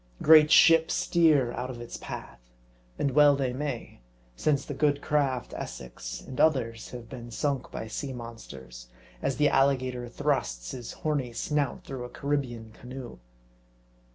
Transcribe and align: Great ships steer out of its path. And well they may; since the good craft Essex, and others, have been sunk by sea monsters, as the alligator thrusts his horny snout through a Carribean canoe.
Great 0.19 0.49
ships 0.49 0.95
steer 0.95 1.51
out 1.51 1.69
of 1.69 1.79
its 1.79 1.95
path. 1.97 2.39
And 2.97 3.11
well 3.11 3.35
they 3.35 3.53
may; 3.53 3.99
since 4.35 4.65
the 4.65 4.73
good 4.73 4.99
craft 4.99 5.53
Essex, 5.55 6.21
and 6.21 6.41
others, 6.41 6.89
have 6.89 7.07
been 7.07 7.29
sunk 7.29 7.69
by 7.69 7.85
sea 7.87 8.11
monsters, 8.11 8.87
as 9.21 9.35
the 9.37 9.49
alligator 9.49 10.09
thrusts 10.09 10.71
his 10.71 10.91
horny 11.05 11.33
snout 11.33 11.83
through 11.83 12.03
a 12.03 12.09
Carribean 12.09 12.71
canoe. 12.73 13.19